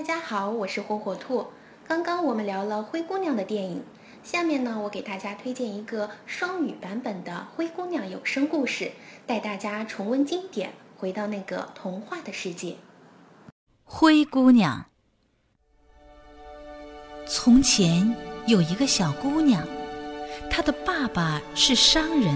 [0.00, 1.48] 大家好，我是火火兔。
[1.86, 3.84] 刚刚我们聊了《灰姑娘》的电影，
[4.24, 8.92] 下面呢，我给大家推荐一个双语版本的《灰姑娘》有声故事，
[9.26, 12.76] 带大家重温经典，回到那个童话的世界。
[13.84, 14.86] 灰姑娘。
[17.26, 19.62] 从前有一个小姑娘，
[20.50, 22.34] 她的爸爸是商人，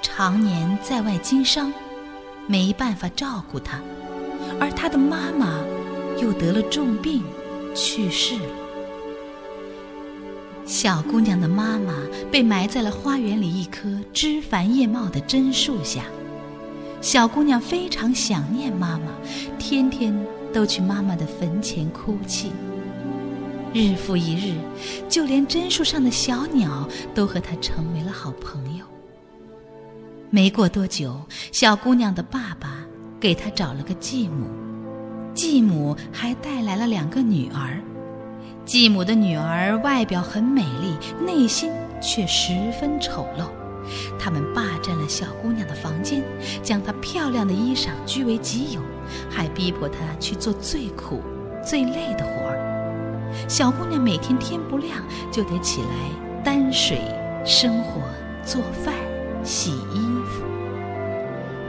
[0.00, 1.72] 常年在外经商，
[2.46, 3.80] 没办法照顾她，
[4.60, 5.58] 而她的妈妈
[6.20, 7.22] 又得了重病，
[7.74, 8.46] 去世了。
[10.66, 11.94] 小姑娘的妈妈
[12.30, 16.04] 被埋在了花园里一棵枝繁叶茂的榛树下，
[17.00, 19.12] 小姑娘非常想念妈妈，
[19.58, 20.14] 天天
[20.52, 22.52] 都去妈妈的坟前哭泣。
[23.72, 24.54] 日复一日，
[25.08, 28.84] 就连榛树上的小鸟都和她成为了好朋友。
[30.30, 31.18] 没过多久，
[31.52, 32.78] 小姑娘的爸爸
[33.18, 34.46] 给她找了个继母，
[35.38, 37.80] 继母还带来了两个女儿。
[38.64, 41.70] 继母的女儿外表很美丽，内心
[42.02, 43.44] 却十分丑陋。
[44.18, 46.24] 他们霸占了小姑娘的房间，
[46.60, 48.80] 将她漂亮的衣裳据为己有，
[49.30, 51.22] 还逼迫她去做最苦、
[51.64, 53.30] 最累的活儿。
[53.48, 57.00] 小姑娘每天天不亮就得起来担水、
[57.44, 58.00] 生火、
[58.44, 58.92] 做饭、
[59.44, 60.47] 洗衣服。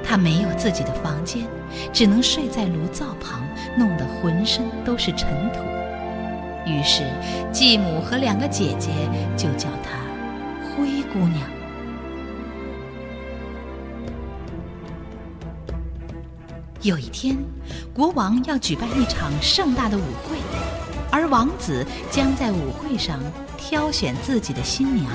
[0.09, 1.47] 她没有自己的房间，
[1.93, 5.59] 只能睡在炉灶旁，弄得浑身都是尘土。
[6.65, 7.03] 于是，
[7.51, 8.89] 继母和两个姐姐
[9.37, 9.99] 就叫她
[10.65, 11.47] 灰姑娘。
[16.81, 17.37] 有一天，
[17.93, 20.39] 国王要举办一场盛大的舞会。
[21.11, 23.19] 而王子将在舞会上
[23.57, 25.11] 挑选自己的新娘。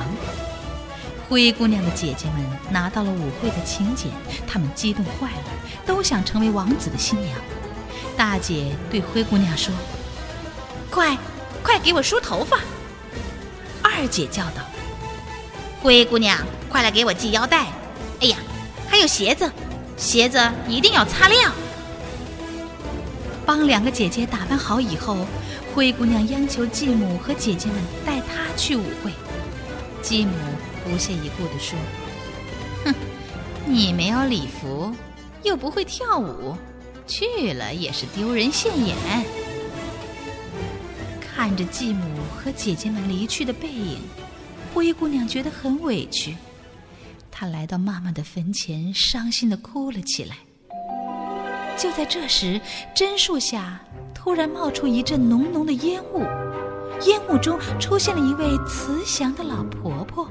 [1.29, 4.11] 灰姑娘的姐姐们拿到了舞会的请柬，
[4.47, 5.45] 她们激动坏了，
[5.87, 7.39] 都想成为王子的新娘。
[8.17, 9.75] 大姐对灰姑娘说
[10.91, 11.17] ：“快，
[11.63, 12.59] 快给我梳头发！”
[13.83, 14.63] 二姐叫道
[15.83, 17.67] ：“灰姑娘，快来给我系腰带！
[18.21, 18.37] 哎呀，
[18.89, 19.51] 还有鞋子，
[19.97, 21.53] 鞋子一定要擦亮。”
[23.47, 25.27] 帮两个姐姐打扮好以后。
[25.75, 29.11] 灰姑娘央求继母和姐姐们带她去舞会，
[30.01, 30.33] 继母
[30.85, 31.79] 不屑一顾地说
[32.85, 32.95] ：“哼，
[33.67, 34.95] 你没有礼服，
[35.43, 36.57] 又不会跳舞，
[37.07, 38.97] 去了也是丢人现眼。”
[41.21, 42.05] 看着继母
[42.37, 43.99] 和姐姐们离去的背影，
[44.73, 46.37] 灰姑娘觉得很委屈，
[47.31, 50.37] 她来到妈妈的坟前，伤心的哭了起来。
[51.77, 52.61] 就在这时，
[52.95, 53.81] 榛树下。
[54.15, 56.21] 突然冒出一阵浓浓的烟雾，
[57.03, 60.27] 烟雾中出现了一位慈祥的老婆婆。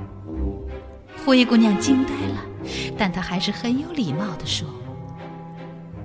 [1.26, 2.44] 灰姑娘惊呆了，
[2.98, 4.68] 但她还是很有礼貌地说：“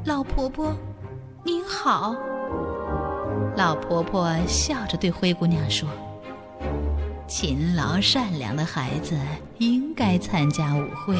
[0.07, 0.77] 老婆婆，
[1.45, 2.15] 您好。”
[3.57, 5.89] 老婆婆笑着对灰姑娘说
[7.27, 9.19] ：“勤劳善良的孩子
[9.59, 11.17] 应该参加舞会。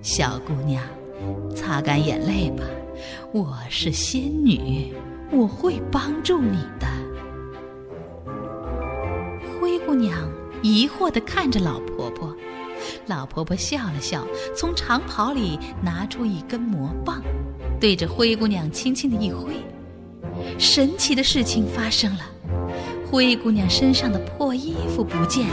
[0.00, 0.82] 小姑娘，
[1.56, 2.64] 擦干眼泪吧，
[3.32, 4.94] 我是仙女。”
[5.34, 6.86] 我会帮助你的。
[9.58, 10.28] 灰姑娘
[10.62, 12.36] 疑惑地看着老婆婆，
[13.06, 14.26] 老婆婆笑了笑，
[14.56, 17.22] 从长袍里拿出一根魔棒，
[17.80, 19.52] 对着灰姑娘轻轻的一挥。
[20.58, 22.24] 神奇的事情发生了，
[23.10, 25.46] 灰姑娘身上的破衣服不见，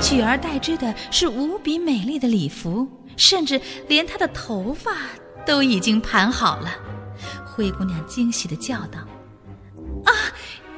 [0.00, 4.92] 取而代之的是无比美丽的礼服，甚至连她的头发
[5.44, 6.70] 都已经盘好了。
[7.44, 9.00] 灰姑娘惊喜地叫道
[10.06, 10.12] ：“啊，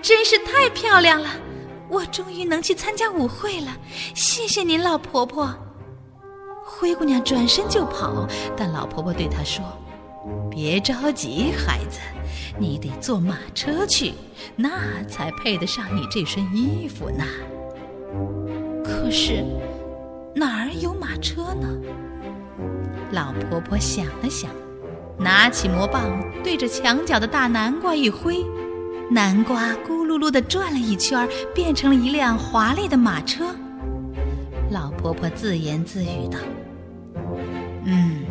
[0.03, 1.29] 真是太漂亮了！
[1.91, 3.77] 我终于能去参加舞会了，
[4.15, 5.55] 谢谢您，老婆婆。”
[6.79, 8.27] 灰姑娘转身就跑，
[8.57, 9.65] 但老婆婆对她说
[10.51, 12.01] ：“别着急，孩子，
[12.59, 14.13] 你得坐马车去，
[14.57, 17.25] 那才配得上你这身衣服呢。”
[18.85, 19.45] 可是
[20.35, 21.69] 哪儿有马车呢？
[23.13, 24.51] 老婆婆想了想。
[25.17, 26.03] 拿起魔棒，
[26.43, 28.45] 对着墙角的大南瓜一挥，
[29.09, 33.45] 南瓜咕噜噜地转了一圈，变成了一辆华丽的马车。
[34.71, 36.39] 老婆婆自言自语道
[37.85, 38.25] ：“嗯，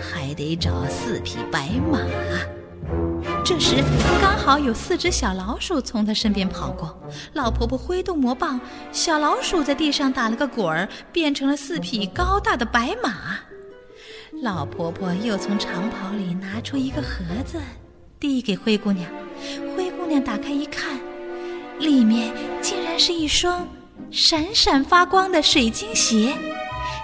[0.00, 1.98] 还得找四匹白马。”
[3.44, 3.76] 这时，
[4.20, 6.96] 刚好有四只小老鼠从她身边跑过。
[7.32, 8.60] 老婆婆挥动魔棒，
[8.92, 13.38] 小老鼠在地上打了个滚儿，变成了四匹高大的白马。
[14.42, 17.58] 老婆婆又从长袍里拿出一个盒子，
[18.20, 19.10] 递给灰姑娘。
[19.76, 20.98] 灰姑娘打开一看，
[21.78, 23.66] 里面竟然是一双
[24.10, 26.32] 闪闪发光的水晶鞋。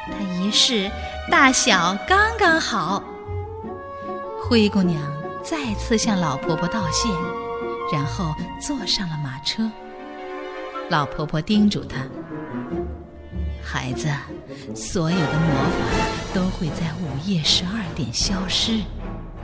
[0.06, 0.90] 她一试，
[1.30, 3.02] 大小刚刚好。
[4.42, 5.00] 灰姑娘
[5.42, 7.08] 再次向老婆婆道谢，
[7.92, 9.70] 然后坐上了马车。
[10.90, 12.04] 老婆婆叮嘱她
[13.62, 14.08] ：“孩子，
[14.74, 18.80] 所有的魔法都会在午夜十二点消失，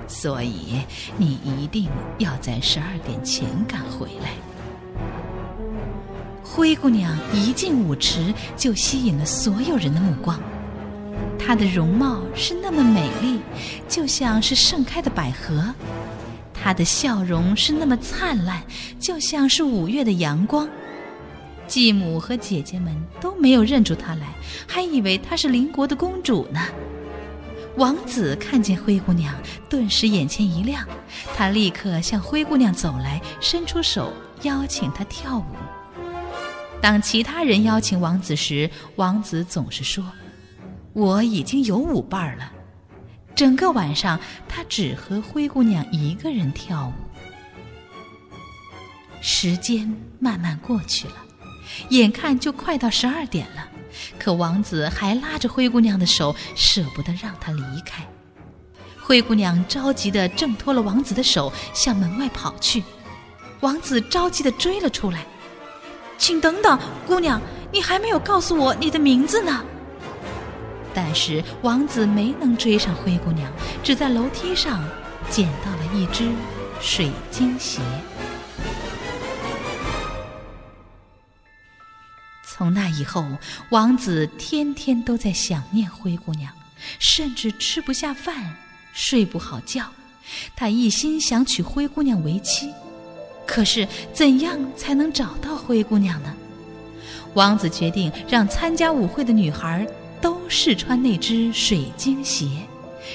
[0.09, 0.83] 所以
[1.17, 1.89] 你一定
[2.19, 4.31] 要在十二点前赶回来。”
[6.45, 10.39] 灰姑娘一进舞池，就吸引了所有人的目光。
[11.39, 13.41] 她的容貌是那么美丽，
[13.89, 15.73] 就像是盛开的百合；
[16.53, 18.63] 她的笑容是那么灿烂，
[18.99, 20.69] 就像是五月的阳光。
[21.67, 24.27] 继母和姐姐们都没有认出她来，
[24.67, 26.61] 还以为她是邻国的公主呢。
[27.77, 29.33] 王子看见灰姑娘，
[29.69, 30.85] 顿时眼前一亮，
[31.37, 34.13] 他立刻向灰姑娘走来，伸出手
[34.43, 35.45] 邀请她跳舞。
[36.81, 40.05] 当其他人邀请王子时，王子总是说
[40.99, 42.53] ：“我已经有舞伴了。”
[43.35, 44.19] 整个晚上，
[44.49, 46.93] 他只和灰姑娘一个人跳舞。
[49.21, 51.15] 时间慢慢过去了。
[51.91, 53.69] 眼看就快到十二点了，
[54.19, 58.05] 可王子还拉着灰姑娘的手，舍不得让她离开。
[59.01, 62.83] 灰姑娘着急地挣脱了王子的手，向门外跑去。
[63.61, 65.25] 王子着急地追了出来
[66.19, 67.41] ：“请等等，姑娘，
[67.73, 69.65] 你还没有告诉我你的名字呢。”
[71.01, 73.49] 但是王子没能追上灰姑娘，
[73.85, 74.83] 只在楼梯上
[75.31, 76.29] 捡到了一只
[76.81, 77.81] 水晶鞋。
[82.43, 83.25] 从那以后，
[83.71, 86.53] 王子天天都在想念灰姑娘，
[86.99, 88.57] 甚至吃不下饭，
[88.93, 89.85] 睡不好觉。
[90.57, 92.75] 他一心想娶灰姑娘为妻，
[93.47, 96.35] 可是怎样才能找到灰姑娘呢？
[97.35, 99.87] 王子决定让参加舞会的女孩
[100.21, 102.47] 都试穿那只水晶鞋，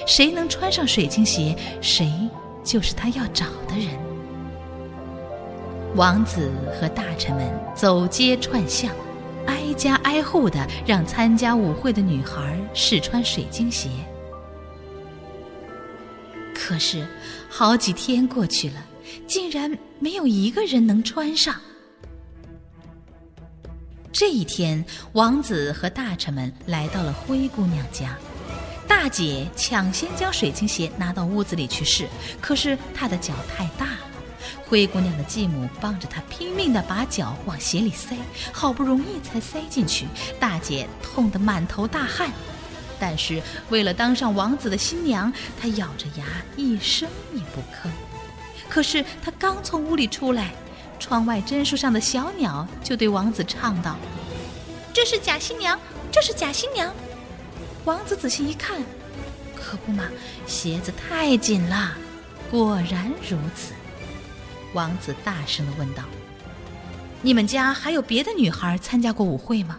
[0.07, 2.11] 谁能穿上水晶鞋，谁
[2.63, 3.87] 就是他要找的人。
[5.95, 8.91] 王子和大臣们走街串巷。
[9.45, 13.89] 挨家挨户的让参加舞会的女孩试穿水晶鞋，
[16.55, 17.05] 可是
[17.49, 18.75] 好几天过去了，
[19.27, 21.53] 竟然没有一个人能穿上。
[24.13, 28.15] 这一天，王子和大臣们来到了灰姑娘家，
[28.87, 32.07] 大姐抢先将水晶鞋拿到屋子里去试，
[32.39, 33.99] 可是她的脚太大了。
[34.67, 38.15] 灰姑娘的继母帮着她拼命地把脚往鞋里塞，
[38.51, 40.05] 好不容易才塞进去。
[40.39, 42.29] 大姐痛得满头大汗，
[42.99, 46.23] 但是为了当上王子的新娘，她咬着牙
[46.55, 47.89] 一声也不吭。
[48.69, 50.53] 可是她刚从屋里出来，
[51.03, 53.97] 窗外榛树上的小鸟就对王子唱道
[54.93, 55.77] ：“这是假新娘，
[56.09, 56.93] 这是假新娘。”
[57.83, 58.81] 王子仔细一看，
[59.53, 60.05] 可不嘛，
[60.47, 61.91] 鞋子太紧了，
[62.49, 63.73] 果然如此。
[64.73, 66.03] 王子大声地问道
[67.21, 69.77] ：“你们家还有别的女孩参加过舞会吗？”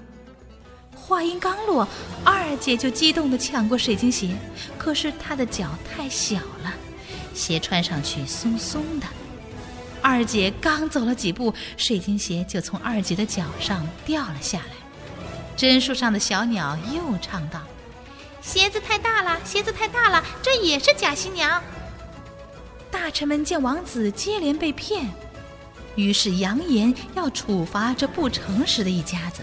[0.94, 1.88] 话音刚落，
[2.22, 4.36] 二姐就激动地抢过水晶鞋，
[4.76, 6.74] 可是她的脚太小了，
[7.32, 9.06] 鞋穿上去松松的。
[10.06, 14.74] 二姐刚走了几步，水晶鞋就从二姐的脚上掉了下来。
[15.56, 17.62] 榛树上的小鸟又唱道
[18.42, 21.62] ：“鞋子太大了，鞋子太大了，这也是假新娘。”
[22.92, 25.10] 大臣们见王子接连被骗，
[25.96, 29.40] 于是扬言要处罚这不诚实的一家子。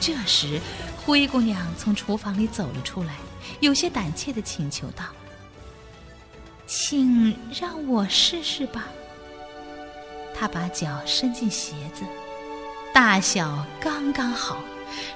[0.00, 0.58] 这时，
[1.04, 3.16] 灰姑娘从厨房里走了出来，
[3.60, 5.04] 有些胆怯的请求道
[6.66, 8.88] ：“请让我试试吧。”
[10.34, 12.02] 他把脚伸进鞋子，
[12.92, 14.58] 大小刚刚好，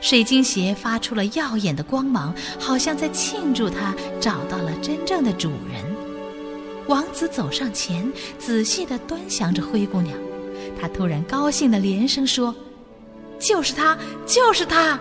[0.00, 5.84] 水晶鞋发出了耀眼的光芒，好像在庆祝他找到了真正的主人。
[6.86, 10.16] 王子走上前，仔细地端详着灰姑娘。
[10.80, 12.54] 他突然高兴地连声说
[13.38, 14.98] ：“就是她，就是她！”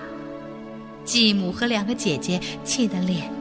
[1.05, 3.31] 继母和两个姐姐气得脸。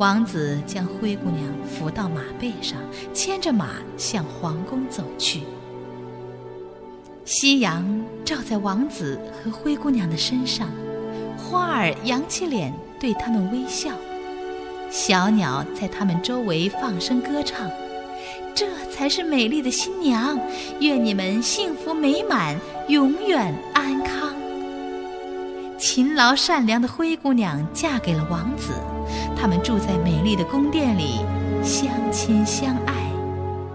[0.00, 2.78] 王子将灰姑娘扶到马背上，
[3.12, 5.42] 牵着马向皇宫走去。
[7.26, 10.70] 夕阳照在王子和灰姑娘的身上，
[11.36, 13.90] 花儿扬起脸对他们微笑。
[14.90, 17.70] 小鸟在他们周围放声歌唱，
[18.54, 20.40] 这才是美丽的新娘。
[20.80, 24.34] 愿你们幸福美满，永远安康。
[25.78, 28.72] 勤劳善良的灰姑娘嫁给了王子，
[29.40, 31.24] 他们住在美丽的宫殿里，
[31.64, 33.10] 相亲相爱，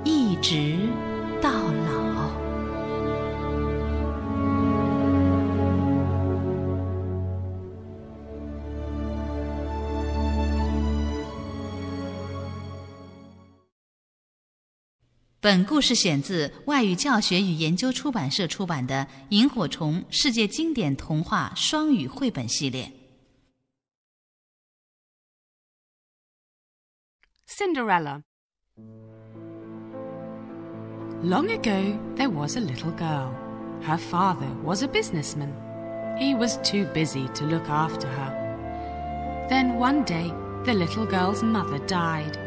[0.04, 0.78] 一直
[1.42, 2.30] 到老。
[15.42, 22.84] 本故事选自外语教学与研究出版社出版的《萤火虫世界经典童话双语绘本系列》。
[27.58, 28.22] Cinderella.
[31.24, 33.34] Long ago, there was a little girl.
[33.82, 35.56] Her father was a businessman.
[36.20, 39.48] He was too busy to look after her.
[39.48, 40.34] Then one day,
[40.66, 42.38] the little girl's mother died.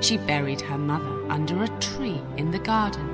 [0.00, 3.08] She buried her mother under a tree in the garden.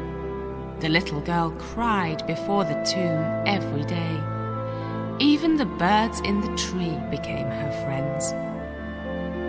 [0.81, 4.19] The little girl cried before the tomb every day.
[5.19, 8.33] Even the birds in the tree became her friends.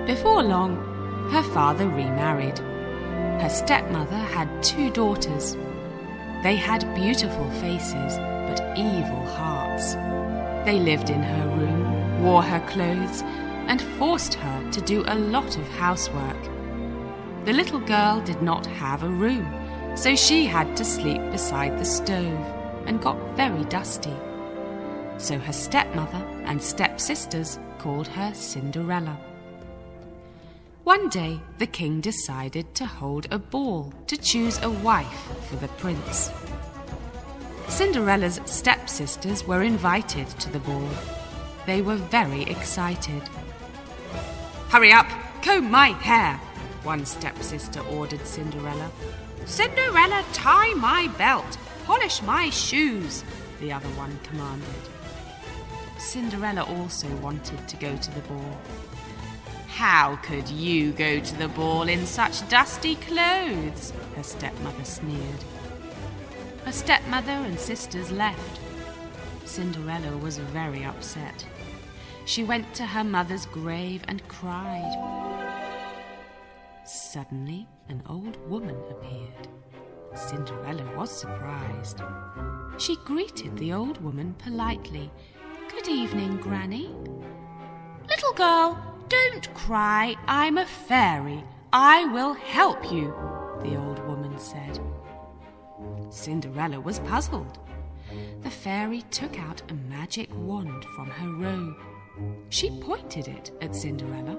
[0.05, 0.91] Before long,
[1.31, 2.59] her father remarried.
[3.41, 5.55] Her stepmother had two daughters.
[6.43, 8.17] They had beautiful faces,
[8.47, 9.95] but evil hearts.
[10.65, 13.21] They lived in her room, wore her clothes,
[13.67, 16.43] and forced her to do a lot of housework.
[17.45, 19.47] The little girl did not have a room,
[19.95, 22.45] so she had to sleep beside the stove
[22.85, 24.15] and got very dusty.
[25.17, 29.17] So her stepmother and stepsisters called her Cinderella.
[30.85, 35.67] One day, the king decided to hold a ball to choose a wife for the
[35.67, 36.29] prince.
[37.67, 40.87] Cinderella's stepsisters were invited to the ball.
[41.65, 43.23] They were very excited.
[44.69, 45.07] Hurry up,
[45.41, 46.35] comb my hair,
[46.83, 48.91] one stepsister ordered Cinderella.
[49.45, 53.23] Cinderella, tie my belt, polish my shoes,
[53.59, 54.69] the other one commanded.
[55.97, 58.57] Cinderella also wanted to go to the ball.
[59.75, 63.91] How could you go to the ball in such dusty clothes?
[64.15, 65.43] her stepmother sneered.
[66.63, 68.61] Her stepmother and sisters left.
[69.43, 71.45] Cinderella was very upset.
[72.23, 74.95] She went to her mother's grave and cried.
[76.85, 79.49] Suddenly, an old woman appeared.
[80.15, 82.01] Cinderella was surprised.
[82.77, 85.11] She greeted the old woman politely.
[85.69, 86.95] Good evening, Granny.
[88.07, 90.15] Little girl, don't cry.
[90.27, 91.43] I'm a fairy.
[91.73, 93.13] I will help you,
[93.61, 94.79] the old woman said.
[96.09, 97.59] Cinderella was puzzled.
[98.41, 101.75] The fairy took out a magic wand from her robe.
[102.49, 104.37] She pointed it at Cinderella.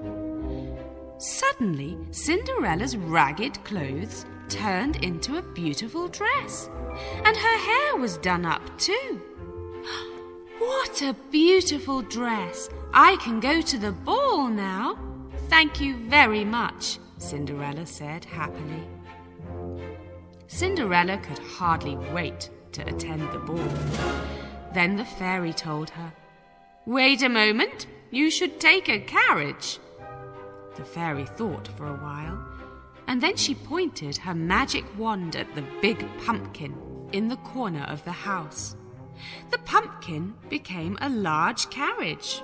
[1.19, 6.69] Suddenly, Cinderella's ragged clothes turned into a beautiful dress,
[7.25, 9.21] and her hair was done up too.
[10.59, 12.69] What a beautiful dress!
[12.93, 14.97] I can go to the ball now.
[15.49, 18.87] Thank you very much, Cinderella said happily.
[20.47, 23.69] Cinderella could hardly wait to attend the ball.
[24.73, 26.13] Then the fairy told her,
[26.85, 29.79] Wait a moment, you should take a carriage.
[30.75, 32.43] The fairy thought for a while,
[33.07, 36.75] and then she pointed her magic wand at the big pumpkin
[37.11, 38.76] in the corner of the house.
[39.51, 42.41] The pumpkin became a large carriage.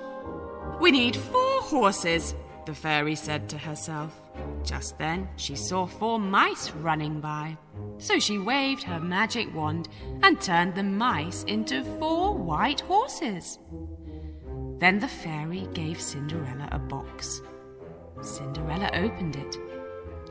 [0.80, 2.34] We need four horses,
[2.66, 4.20] the fairy said to herself.
[4.64, 7.56] Just then she saw four mice running by.
[7.98, 9.88] So she waved her magic wand
[10.22, 13.58] and turned the mice into four white horses.
[14.78, 17.40] Then the fairy gave Cinderella a box.
[18.22, 19.56] Cinderella opened it.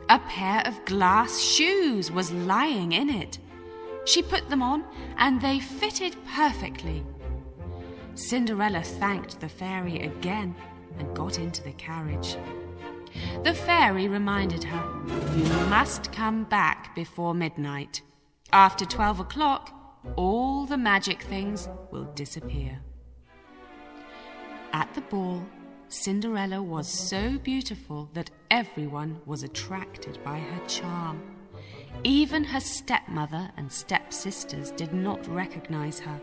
[0.08, 3.38] A pair of glass shoes was lying in it.
[4.04, 4.84] She put them on,
[5.16, 7.04] and they fitted perfectly.
[8.14, 10.54] Cinderella thanked the fairy again
[10.98, 12.36] and got into the carriage.
[13.42, 14.84] The fairy reminded her,
[15.36, 18.02] You must come back before midnight.
[18.52, 19.72] After twelve o'clock,
[20.16, 22.80] all the magic things will disappear.
[24.72, 25.44] At the ball,
[25.88, 31.33] Cinderella was so beautiful that everyone was attracted by her charm.
[32.02, 36.20] Even her stepmother and stepsisters did not recognize her.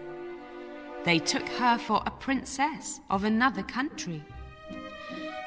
[1.06, 4.24] They took her for a princess of another country.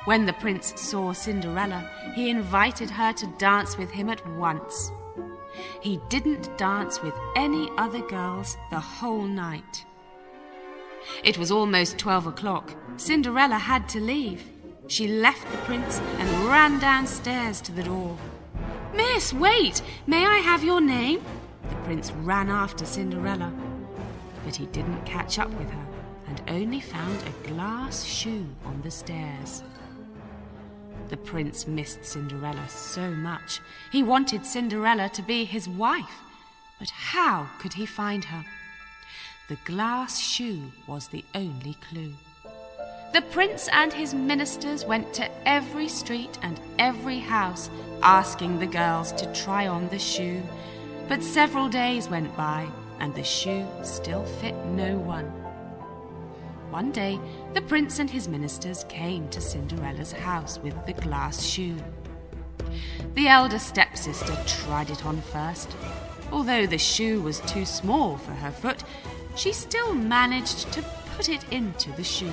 [0.06, 4.90] When the prince saw Cinderella, he invited her to dance with him at once.
[5.80, 9.86] He didn't dance with any other girls the whole night.
[11.22, 12.74] It was almost twelve o'clock.
[12.96, 14.44] Cinderella had to leave.
[14.88, 18.16] She left the prince and ran downstairs to the door.
[18.94, 19.82] Miss, wait!
[20.06, 21.22] May I have your name?
[21.68, 23.52] The prince ran after Cinderella.
[24.44, 25.86] But he didn't catch up with her
[26.26, 29.62] and only found a glass shoe on the stairs.
[31.08, 33.60] The prince missed Cinderella so much.
[33.92, 36.20] He wanted Cinderella to be his wife.
[36.78, 38.44] But how could he find her?
[39.48, 42.14] The glass shoe was the only clue.
[43.12, 47.70] The prince and his ministers went to every street and every house,
[48.02, 50.42] asking the girls to try on the shoe,
[51.06, 52.66] But several days went by,
[52.98, 55.26] and the shoe still fit no one.
[56.70, 57.20] One day,
[57.52, 61.76] the prince and his ministers came to Cinderella's house with the glass shoe.
[63.14, 65.70] The elder stepsister tried it on first.
[66.32, 68.82] Although the shoe was too small for her foot,
[69.36, 70.82] she still managed to
[71.16, 72.32] put it into the shoe.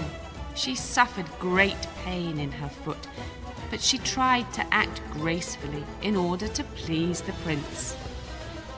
[0.55, 3.07] She suffered great pain in her foot,
[3.69, 7.95] but she tried to act gracefully in order to please the prince.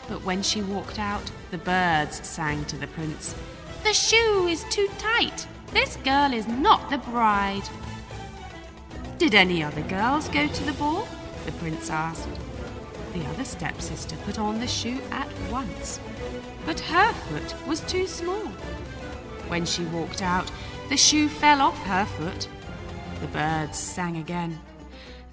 [0.07, 3.35] But when she walked out, the birds sang to the prince,
[3.83, 5.47] The shoe is too tight.
[5.71, 7.67] This girl is not the bride.
[9.17, 11.07] Did any other girls go to the ball?
[11.45, 12.29] The prince asked.
[13.13, 15.99] The other stepsister put on the shoe at once,
[16.65, 18.47] but her foot was too small.
[19.47, 20.49] When she walked out,
[20.89, 22.47] the shoe fell off her foot.
[23.21, 24.59] The birds sang again.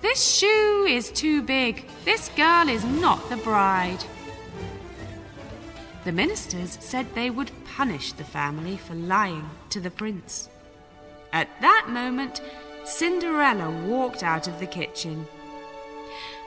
[0.00, 1.84] This shoe is too big.
[2.04, 4.02] This girl is not the bride.
[6.04, 10.48] The ministers said they would punish the family for lying to the prince.
[11.32, 12.40] At that moment,
[12.84, 15.26] Cinderella walked out of the kitchen.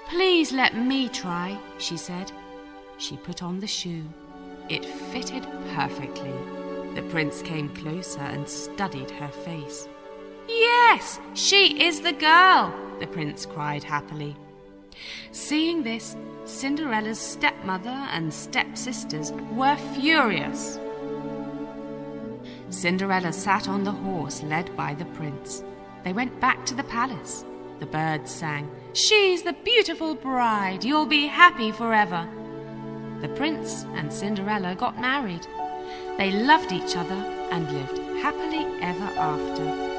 [0.09, 2.31] Please let me try, she said.
[2.97, 4.03] She put on the shoe.
[4.69, 5.45] It fitted
[5.75, 6.33] perfectly.
[6.95, 9.87] The prince came closer and studied her face.
[10.47, 14.35] Yes, she is the girl, the prince cried happily.
[15.31, 20.79] Seeing this, Cinderella's stepmother and stepsisters were furious.
[22.69, 25.63] Cinderella sat on the horse led by the prince.
[26.03, 27.45] They went back to the palace.
[27.79, 32.29] The birds sang, She's the beautiful bride, you'll be happy forever.
[33.21, 35.47] The prince and Cinderella got married.
[36.17, 37.15] They loved each other
[37.51, 39.92] and lived happily ever after.